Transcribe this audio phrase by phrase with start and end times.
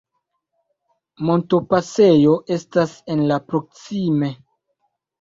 [1.29, 4.35] Montopasejo estas en la proksime.